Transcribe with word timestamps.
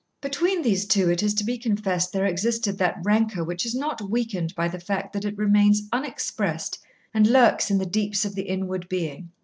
Between 0.19 0.63
these 0.63 0.87
two 0.87 1.11
it 1.11 1.21
is 1.21 1.35
to 1.35 1.43
be 1.43 1.59
confessed 1.59 2.11
there 2.11 2.25
existed 2.25 2.75
that 2.79 2.97
rancour 3.03 3.43
which 3.43 3.67
is 3.67 3.75
not 3.75 4.01
weakened 4.01 4.55
by 4.55 4.67
the 4.67 4.79
fact 4.79 5.13
that 5.13 5.25
it 5.25 5.37
remains 5.37 5.83
unexpressed 5.91 6.79
and 7.13 7.27
lurks 7.27 7.69
in 7.69 7.77
the 7.77 7.85
deeps 7.85 8.25
of 8.25 8.33
the 8.33 8.47
inward 8.49 8.89
being. 8.89 9.29